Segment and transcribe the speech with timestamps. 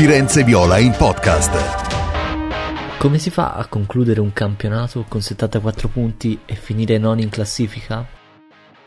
[0.00, 2.96] Firenze Viola in podcast.
[2.96, 8.06] Come si fa a concludere un campionato con 74 punti e finire non in classifica?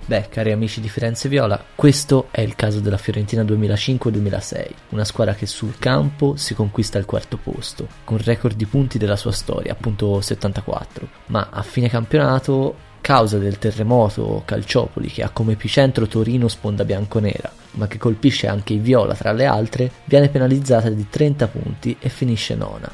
[0.07, 5.35] Beh, cari amici di Firenze Viola, questo è il caso della Fiorentina 2005-2006, una squadra
[5.35, 9.73] che sul campo si conquista il quarto posto, con record di punti della sua storia,
[9.73, 16.47] appunto 74, ma a fine campionato, causa del terremoto Calciopoli che ha come epicentro Torino
[16.47, 21.47] sponda bianconera, ma che colpisce anche i Viola tra le altre, viene penalizzata di 30
[21.47, 22.91] punti e finisce nona.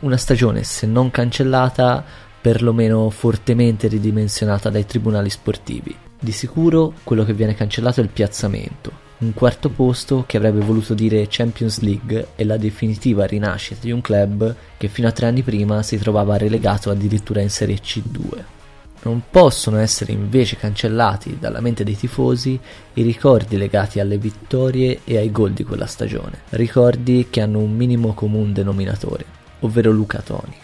[0.00, 2.04] Una stagione, se non cancellata,
[2.40, 5.94] perlomeno fortemente ridimensionata dai tribunali sportivi.
[6.18, 10.94] Di sicuro quello che viene cancellato è il piazzamento, un quarto posto che avrebbe voluto
[10.94, 15.42] dire Champions League e la definitiva rinascita di un club che fino a tre anni
[15.42, 18.59] prima si trovava relegato addirittura in Serie C2.
[19.02, 22.60] Non possono essere invece cancellati dalla mente dei tifosi
[22.94, 27.74] i ricordi legati alle vittorie e ai gol di quella stagione, ricordi che hanno un
[27.74, 29.24] minimo comune denominatore,
[29.60, 30.54] ovvero Luca Toni.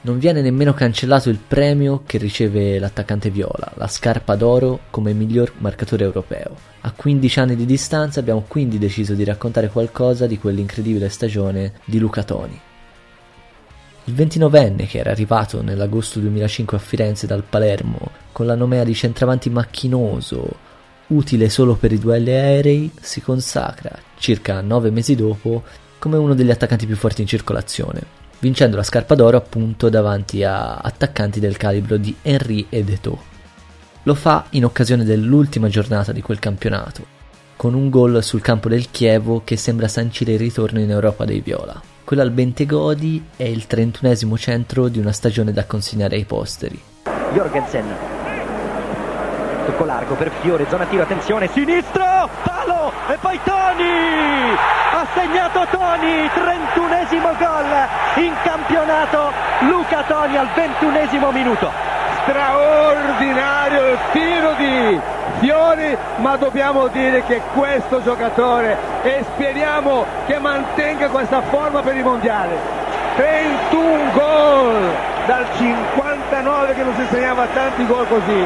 [0.00, 5.52] Non viene nemmeno cancellato il premio che riceve l'attaccante viola, la scarpa d'oro come miglior
[5.58, 6.54] marcatore europeo.
[6.82, 11.98] A 15 anni di distanza abbiamo quindi deciso di raccontare qualcosa di quell'incredibile stagione di
[11.98, 12.60] Luca Toni.
[14.08, 17.98] Il 29enne, che era arrivato nell'agosto 2005 a Firenze dal Palermo
[18.30, 20.48] con la nomea di centravanti macchinoso,
[21.08, 25.64] utile solo per i duelli aerei, si consacra, circa nove mesi dopo,
[25.98, 28.00] come uno degli attaccanti più forti in circolazione,
[28.38, 33.20] vincendo la scarpa d'oro appunto davanti a attaccanti del calibro di Henry ed Eto'o.
[34.04, 37.04] Lo fa in occasione dell'ultima giornata di quel campionato,
[37.56, 41.40] con un gol sul campo del Chievo che sembra sancire il ritorno in Europa dei
[41.40, 41.94] Viola.
[42.06, 46.80] Quello al Bentegodi è il 31esimo centro di una stagione da consegnare ai posteri.
[47.32, 47.84] Jorgensen.
[49.66, 52.04] Tocco largo per Fiore, zona tiro, attenzione, sinistro,
[52.44, 54.54] palo e poi Toni!
[54.92, 59.32] Ha segnato Toni, 31esimo gol in campionato,
[59.68, 61.72] Luca Toni al 21esimo minuto.
[62.22, 65.00] Straordinario il tiro di
[65.40, 72.02] Fiori, ma dobbiamo dire che questo giocatore e speriamo che mantenga questa forma per i
[72.02, 72.56] mondiali.
[73.14, 74.90] 31 gol
[75.26, 78.44] dal 59 che non si segnava tanti gol così.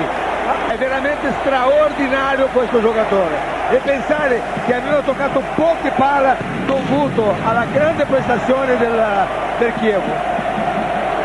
[0.69, 8.05] È veramente straordinario questo giocatore e pensare che aveva toccato poche palla dovuto alla grande
[8.05, 9.27] prestazione del,
[9.59, 10.40] del Chievo.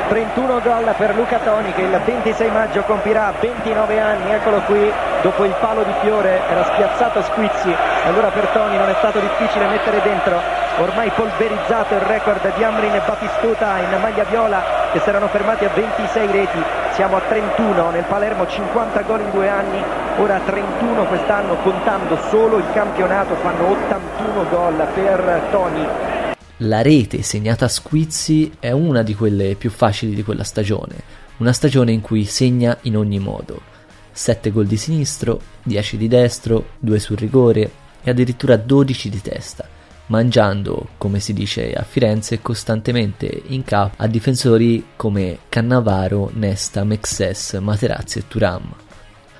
[0.08, 5.44] 31 gol per Luca Toni che il 26 maggio compirà 29 anni, eccolo qui, dopo
[5.46, 7.74] il palo di Fiore era spiazzato Squizzi,
[8.06, 10.40] allora per Toni non è stato difficile mettere dentro,
[10.78, 14.62] ormai polverizzato il record di Amrin e Batistuta in maglia viola
[14.92, 19.32] che si erano fermati a 26 reti, siamo a 31 nel Palermo, 50 gol in
[19.32, 19.84] due anni,
[20.18, 26.05] ora 31 quest'anno contando solo il campionato, fanno 81 gol per Toni.
[26.60, 30.96] La rete segnata a Squizzi è una di quelle più facili di quella stagione,
[31.38, 33.60] una stagione in cui segna in ogni modo.
[34.14, 37.70] 7 gol di sinistro, 10 di destro, 2 sul rigore
[38.02, 39.68] e addirittura 12 di testa,
[40.06, 47.52] mangiando, come si dice a Firenze, costantemente in capo a difensori come Cannavaro, Nesta, Mexes,
[47.60, 48.85] Materazzi e Turam.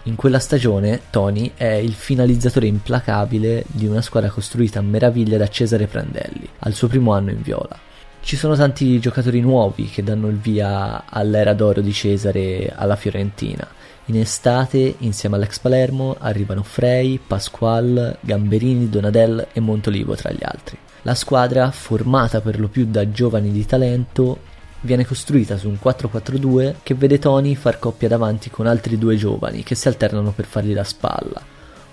[0.08, 5.48] In quella stagione Tony è il finalizzatore implacabile di una squadra costruita a meraviglia da
[5.48, 7.76] Cesare Prandelli, al suo primo anno in viola.
[8.22, 13.68] Ci sono tanti giocatori nuovi che danno il via all'era d'oro di Cesare alla Fiorentina.
[14.06, 20.78] In estate, insieme all'ex Palermo, arrivano Frey, Pasqual, Gamberini, Donadel e Montolivo tra gli altri.
[21.02, 24.38] La squadra, formata per lo più da giovani di talento,
[24.86, 29.64] viene costruita su un 4-4-2 che vede Tony far coppia davanti con altri due giovani
[29.64, 31.42] che si alternano per fargli la spalla,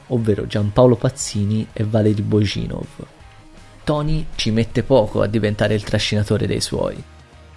[0.09, 2.87] ovvero Giampaolo Pazzini e Valery Boginov.
[3.83, 7.03] Tony ci mette poco a diventare il trascinatore dei suoi.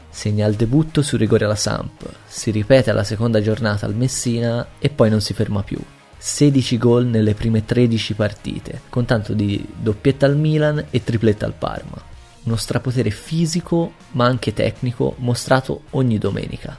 [0.10, 4.90] Segna il debutto su rigore alla Samp, si ripete alla seconda giornata al Messina e
[4.90, 5.80] poi non si ferma più.
[6.18, 11.54] 16 gol nelle prime 13 partite, con tanto di doppietta al Milan e tripletta al
[11.54, 12.14] Parma
[12.46, 16.78] uno strapotere fisico ma anche tecnico mostrato ogni domenica.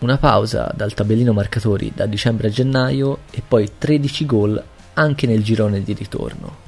[0.00, 4.64] Una pausa dal tabellino marcatori da dicembre a gennaio e poi 13 gol
[4.94, 6.66] anche nel girone di ritorno.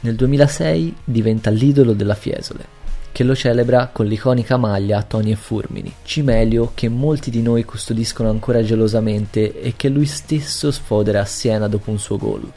[0.00, 2.80] Nel 2006 diventa l'idolo della Fiesole,
[3.12, 8.30] che lo celebra con l'iconica maglia Tony e Furmini, cimelio che molti di noi custodiscono
[8.30, 12.52] ancora gelosamente e che lui stesso sfodera a Siena dopo un suo gol.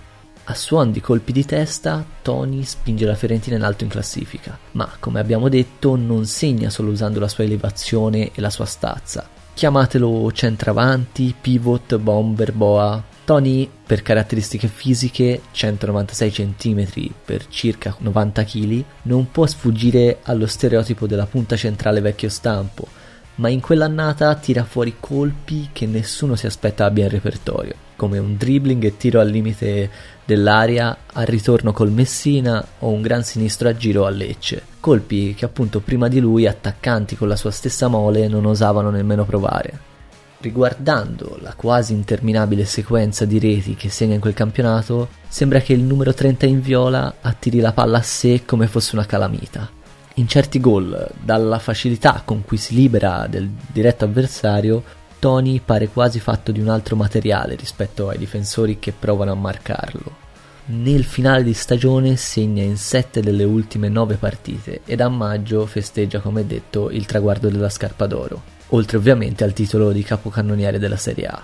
[0.47, 4.87] A suon di colpi di testa, Tony spinge la Fiorentina in alto in classifica, ma
[4.99, 9.27] come abbiamo detto non segna solo usando la sua elevazione e la sua stazza.
[9.55, 16.87] Chiamatelo centravanti, pivot, bomber, boa, Tony, per caratteristiche fisiche, 196 cm
[17.25, 22.87] per circa 90 kg, non può sfuggire allo stereotipo della punta centrale vecchio stampo,
[23.35, 28.35] ma in quell'annata tira fuori colpi che nessuno si aspetta abbia in repertorio, come un
[28.35, 29.89] dribbling e tiro al limite
[30.25, 35.45] dell'aria al ritorno col Messina o un gran sinistro a giro a Lecce, colpi che
[35.45, 39.93] appunto prima di lui attaccanti con la sua stessa mole non osavano nemmeno provare.
[40.39, 45.81] Riguardando la quasi interminabile sequenza di reti che segna in quel campionato, sembra che il
[45.81, 49.67] numero 30 in viola attiri la palla a sé come fosse una calamita.
[50.15, 54.83] In certi gol, dalla facilità con cui si libera del diretto avversario,
[55.25, 60.17] Tony pare quasi fatto di un altro materiale rispetto ai difensori che provano a marcarlo.
[60.65, 66.19] Nel finale di stagione segna in 7 delle ultime 9 partite ed a maggio festeggia
[66.19, 71.25] come detto il traguardo della scarpa d'oro oltre ovviamente al titolo di capocannoniere della Serie
[71.25, 71.43] A.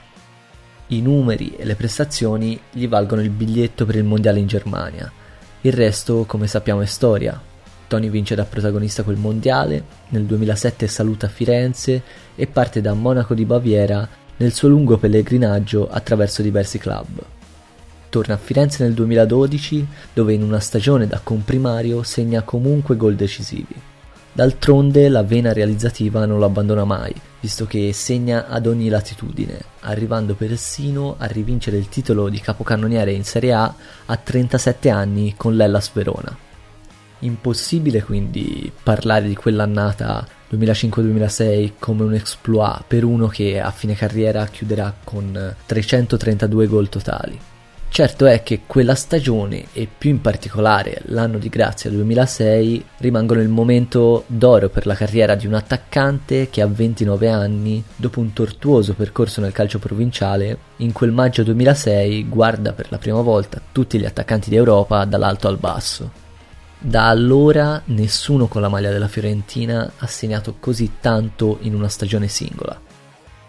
[0.89, 5.11] I numeri e le prestazioni gli valgono il biglietto per il mondiale in Germania.
[5.61, 7.49] Il resto, come sappiamo, è storia.
[7.91, 12.01] Tony vince da protagonista quel mondiale, nel 2007 saluta Firenze
[12.35, 14.07] e parte da Monaco di Baviera
[14.37, 17.21] nel suo lungo pellegrinaggio attraverso diversi club.
[18.07, 23.75] Torna a Firenze nel 2012, dove in una stagione da comprimario segna comunque gol decisivi.
[24.31, 30.35] D'altronde la vena realizzativa non lo abbandona mai, visto che segna ad ogni latitudine, arrivando
[30.35, 35.91] persino a rivincere il titolo di capocannoniere in Serie A a 37 anni con l'Ellas
[35.91, 36.50] Verona.
[37.21, 44.45] Impossibile quindi parlare di quell'annata 2005-2006 come un exploit per uno che a fine carriera
[44.47, 47.39] chiuderà con 332 gol totali.
[47.93, 53.49] Certo è che quella stagione e più in particolare l'anno di grazia 2006 rimangono il
[53.49, 58.93] momento d'oro per la carriera di un attaccante che a 29 anni, dopo un tortuoso
[58.93, 64.05] percorso nel calcio provinciale, in quel maggio 2006 guarda per la prima volta tutti gli
[64.05, 66.20] attaccanti d'Europa dall'alto al basso.
[66.83, 72.27] Da allora nessuno con la maglia della Fiorentina ha segnato così tanto in una stagione
[72.27, 72.79] singola.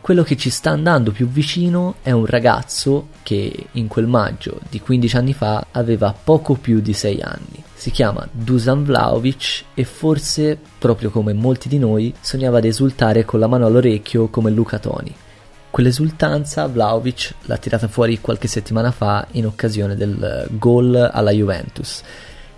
[0.02, 4.81] Quello che ci sta andando più vicino è un ragazzo che in quel maggio di
[4.81, 7.64] 15 anni fa aveva poco più di 6 anni.
[7.73, 13.40] Si chiama Dusan Vlaovic e forse, proprio come molti di noi, sognava di esultare con
[13.40, 15.14] la mano all'orecchio come Luca Toni.
[15.70, 22.02] Quell'esultanza Vlaovic l'ha tirata fuori qualche settimana fa in occasione del gol alla Juventus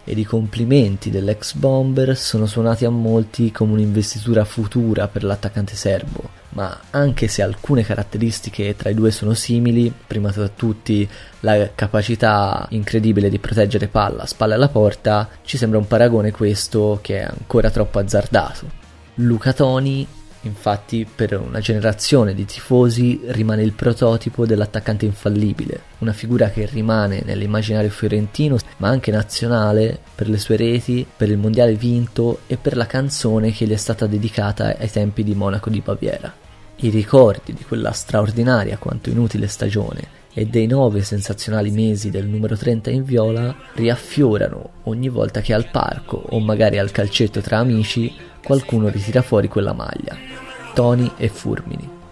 [0.05, 6.43] ed i complimenti dell'ex bomber sono suonati a molti come un'investitura futura per l'attaccante serbo
[6.55, 11.09] ma anche se alcune caratteristiche tra i due sono simili, prima tra tutti
[11.41, 17.01] la capacità incredibile di proteggere palla a spalle alla porta, ci sembra un paragone questo
[17.03, 18.83] che è ancora troppo azzardato.
[19.17, 20.07] Luca Toni
[20.45, 27.23] Infatti, per una generazione di tifosi rimane il prototipo dell'attaccante infallibile, una figura che rimane
[27.25, 32.77] nell'immaginario fiorentino, ma anche nazionale, per le sue reti, per il mondiale vinto e per
[32.77, 36.33] la canzone che gli è stata dedicata ai tempi di Monaco di Baviera.
[36.77, 42.57] I ricordi di quella straordinaria quanto inutile stagione e dei nove sensazionali mesi del numero
[42.57, 48.13] 30 in viola riaffiorano ogni volta che al parco o magari al calcetto tra amici
[48.43, 50.17] qualcuno ritira fuori quella maglia.
[50.75, 52.03] Tony e Furmini.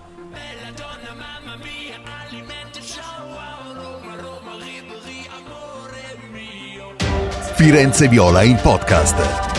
[7.55, 9.52] Firenze Viola in podcast.